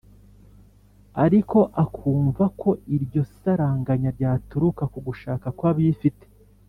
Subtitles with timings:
[1.23, 6.25] ariko akumva ko iryo saranganya ryaturuka ku gushaka kw' abifite.